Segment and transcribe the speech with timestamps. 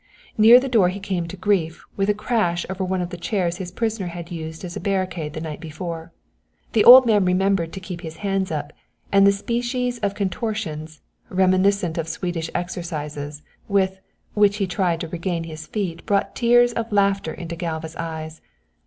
[0.35, 3.57] Near the door he came to grief with a crash over one of the chairs
[3.57, 6.11] his prisoner had used as a barricade the night before.
[6.73, 8.73] The old man remembered to keep his hands up,
[9.11, 13.99] and the species of contortions, reminiscent of Swedish exercises, with,
[14.33, 18.41] which he tried to regain his feet brought tears of laughter into Galva's eyes.